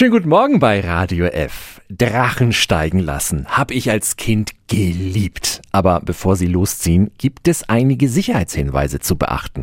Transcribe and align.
Schönen 0.00 0.12
guten 0.12 0.30
Morgen 0.30 0.60
bei 0.60 0.80
Radio 0.80 1.26
F. 1.26 1.82
Drachen 1.90 2.54
steigen 2.54 3.00
lassen 3.00 3.46
habe 3.48 3.74
ich 3.74 3.90
als 3.90 4.16
Kind 4.16 4.52
geliebt. 4.66 5.60
Aber 5.72 6.00
bevor 6.00 6.36
sie 6.36 6.46
losziehen, 6.46 7.10
gibt 7.18 7.46
es 7.48 7.68
einige 7.68 8.08
Sicherheitshinweise 8.08 9.00
zu 9.00 9.16
beachten. 9.16 9.62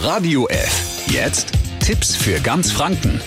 Radio 0.00 0.48
F. 0.48 1.06
Jetzt 1.06 1.52
Tipps 1.78 2.16
für 2.16 2.40
ganz 2.40 2.72
Franken. 2.72 3.20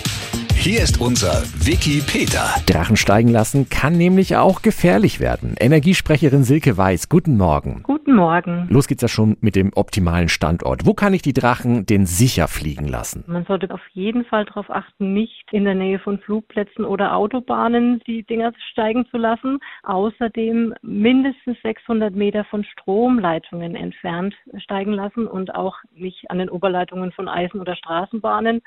Hier 0.64 0.80
ist 0.80 0.98
unser 0.98 1.44
Wiki 1.60 2.00
Peter. 2.00 2.46
Drachen 2.64 2.96
steigen 2.96 3.28
lassen 3.28 3.68
kann 3.68 3.98
nämlich 3.98 4.34
auch 4.36 4.62
gefährlich 4.62 5.20
werden. 5.20 5.56
Energiesprecherin 5.60 6.42
Silke 6.42 6.78
Weiß, 6.78 7.10
guten 7.10 7.36
Morgen. 7.36 7.82
Guten 7.82 8.14
Morgen. 8.14 8.66
Los 8.70 8.88
geht's 8.88 9.02
ja 9.02 9.08
schon 9.08 9.36
mit 9.42 9.56
dem 9.56 9.72
optimalen 9.74 10.30
Standort. 10.30 10.86
Wo 10.86 10.94
kann 10.94 11.12
ich 11.12 11.20
die 11.20 11.34
Drachen 11.34 11.84
denn 11.84 12.06
sicher 12.06 12.48
fliegen 12.48 12.88
lassen? 12.88 13.24
Man 13.26 13.44
sollte 13.44 13.74
auf 13.74 13.82
jeden 13.92 14.24
Fall 14.24 14.46
darauf 14.46 14.70
achten, 14.70 15.12
nicht 15.12 15.44
in 15.52 15.66
der 15.66 15.74
Nähe 15.74 15.98
von 15.98 16.18
Flugplätzen 16.20 16.86
oder 16.86 17.14
Autobahnen 17.14 18.00
die 18.06 18.22
Dinger 18.22 18.54
steigen 18.72 19.04
zu 19.10 19.18
lassen. 19.18 19.58
Außerdem 19.82 20.72
mindestens 20.80 21.58
600 21.62 22.14
Meter 22.14 22.46
von 22.46 22.64
Stromleitungen 22.64 23.76
entfernt 23.76 24.34
steigen 24.56 24.94
lassen 24.94 25.26
und 25.26 25.54
auch 25.54 25.76
nicht 25.94 26.30
an 26.30 26.38
den 26.38 26.48
Oberleitungen 26.48 27.12
von 27.12 27.28
Eisen- 27.28 27.60
oder 27.60 27.76
Straßenbahnen 27.76 28.62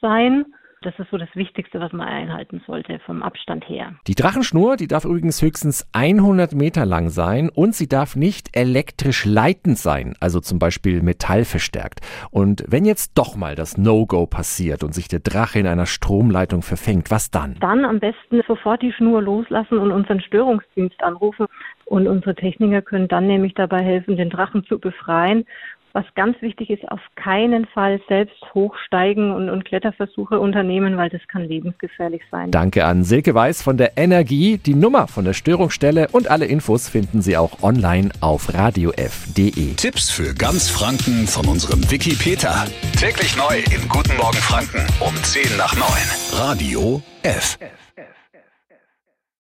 sein. 0.00 0.46
Das 0.82 0.98
ist 0.98 1.10
so 1.10 1.18
das 1.18 1.28
Wichtigste, 1.34 1.78
was 1.78 1.92
man 1.92 2.08
einhalten 2.08 2.62
sollte 2.66 3.00
vom 3.00 3.22
Abstand 3.22 3.68
her. 3.68 3.96
Die 4.06 4.14
Drachenschnur, 4.14 4.76
die 4.76 4.86
darf 4.86 5.04
übrigens 5.04 5.42
höchstens 5.42 5.86
100 5.92 6.54
Meter 6.54 6.86
lang 6.86 7.10
sein 7.10 7.50
und 7.50 7.74
sie 7.74 7.86
darf 7.86 8.16
nicht 8.16 8.56
elektrisch 8.56 9.26
leitend 9.26 9.76
sein, 9.76 10.14
also 10.20 10.40
zum 10.40 10.58
Beispiel 10.58 11.02
metallverstärkt. 11.02 12.00
Und 12.30 12.64
wenn 12.66 12.86
jetzt 12.86 13.18
doch 13.18 13.36
mal 13.36 13.56
das 13.56 13.76
No-Go 13.76 14.26
passiert 14.26 14.82
und 14.82 14.94
sich 14.94 15.08
der 15.08 15.20
Drache 15.20 15.58
in 15.58 15.66
einer 15.66 15.84
Stromleitung 15.84 16.62
verfängt, 16.62 17.10
was 17.10 17.30
dann? 17.30 17.56
Dann 17.60 17.84
am 17.84 18.00
besten 18.00 18.40
sofort 18.48 18.80
die 18.80 18.94
Schnur 18.94 19.20
loslassen 19.20 19.76
und 19.76 19.92
unseren 19.92 20.22
Störungsdienst 20.22 21.02
anrufen. 21.02 21.44
Und 21.84 22.06
unsere 22.06 22.36
Techniker 22.36 22.80
können 22.80 23.08
dann 23.08 23.26
nämlich 23.26 23.52
dabei 23.52 23.82
helfen, 23.82 24.16
den 24.16 24.30
Drachen 24.30 24.64
zu 24.64 24.78
befreien 24.78 25.44
was 25.92 26.04
ganz 26.14 26.40
wichtig 26.40 26.70
ist, 26.70 26.86
auf 26.90 27.00
keinen 27.16 27.66
Fall 27.66 28.00
selbst 28.08 28.42
hochsteigen 28.54 29.32
und, 29.32 29.50
und, 29.50 29.64
Kletterversuche 29.64 30.40
unternehmen, 30.40 30.96
weil 30.96 31.10
das 31.10 31.20
kann 31.28 31.44
lebensgefährlich 31.44 32.22
sein. 32.30 32.50
Danke 32.50 32.84
an 32.84 33.04
Silke 33.04 33.34
Weiß 33.34 33.62
von 33.62 33.76
der 33.76 33.96
Energie. 33.96 34.58
Die 34.58 34.74
Nummer 34.74 35.06
von 35.06 35.24
der 35.24 35.34
Störungsstelle 35.34 36.08
und 36.12 36.30
alle 36.30 36.46
Infos 36.46 36.88
finden 36.88 37.22
Sie 37.22 37.36
auch 37.36 37.62
online 37.62 38.10
auf 38.20 38.52
radiof.de. 38.54 39.74
Tipps 39.74 40.10
für 40.10 40.34
ganz 40.34 40.68
Franken 40.70 41.26
von 41.26 41.46
unserem 41.46 41.90
Wiki 41.90 42.14
Peter. 42.14 42.66
Täglich 42.98 43.36
neu 43.36 43.58
im 43.74 43.88
Guten 43.88 44.16
Morgen 44.16 44.38
Franken 44.38 44.86
um 45.00 45.14
10 45.14 45.56
nach 45.56 45.74
9. 45.74 45.86
Radio 46.40 47.02
F. 47.22 47.58
F. 47.60 47.89